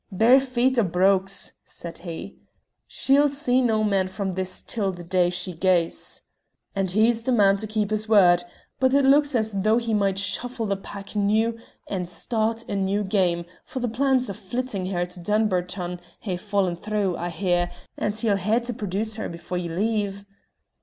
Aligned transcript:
'Barefit 0.11 0.79
or 0.79 0.83
brogues,' 0.83 1.53
said 1.63 1.99
he, 1.99 2.35
'she'll 2.87 3.29
see 3.29 3.61
no 3.61 3.83
man 3.83 4.07
from 4.07 4.31
this 4.31 4.63
till 4.63 4.91
the 4.91 5.03
day 5.03 5.29
she 5.29 5.53
gaes!' 5.53 6.23
And 6.75 6.89
he's 6.89 7.21
the 7.21 7.31
man 7.31 7.57
to 7.57 7.67
keep 7.67 7.91
his 7.91 8.09
word; 8.09 8.43
but 8.79 8.95
it 8.95 9.05
looks 9.05 9.35
as 9.35 9.53
though 9.53 9.75
we 9.75 9.93
might 9.93 10.17
shuffle 10.17 10.65
the 10.65 10.75
pack 10.75 11.15
noo 11.15 11.55
and 11.87 12.09
start 12.09 12.67
a 12.67 12.75
new 12.75 13.03
game, 13.03 13.45
for 13.63 13.79
the 13.79 13.87
plans 13.87 14.27
o' 14.27 14.33
flittin' 14.33 14.87
her 14.87 15.05
to 15.05 15.19
Dunbarton 15.19 15.99
hae 16.21 16.35
fallen 16.37 16.77
through, 16.77 17.15
I 17.15 17.29
hear, 17.29 17.69
and 17.95 18.15
he'll 18.15 18.37
hae 18.37 18.59
to 18.61 18.73
produce 18.73 19.17
her 19.17 19.29
before 19.29 19.59
ye 19.59 19.69
leave." 19.69 20.25